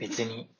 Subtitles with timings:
[0.00, 0.50] 別に。